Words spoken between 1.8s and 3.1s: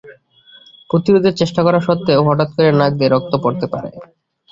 সত্ত্বেও হঠাৎ করে নাক